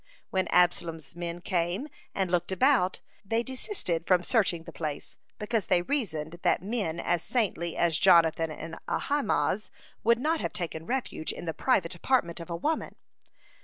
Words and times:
When 0.31 0.47
Absalom's 0.47 1.15
men 1.15 1.41
came 1.41 1.87
and 2.15 2.31
looked 2.31 2.51
about, 2.51 3.01
they 3.23 3.43
desisted 3.43 4.07
from 4.07 4.23
searching 4.23 4.63
the 4.63 4.71
place, 4.73 5.15
because 5.37 5.67
they 5.67 5.83
reasoned, 5.83 6.39
that 6.41 6.63
men 6.63 6.99
as 6.99 7.21
saintly 7.21 7.77
as 7.77 7.99
Jonathan 7.99 8.49
and 8.49 8.77
Ahimaaz 8.87 9.69
would 10.03 10.17
not 10.17 10.41
have 10.41 10.53
taken 10.53 10.87
refuge 10.87 11.31
in 11.31 11.45
the 11.45 11.53
private 11.53 11.93
apartment 11.93 12.39
of 12.39 12.49
a 12.49 12.55
woman. 12.55 12.95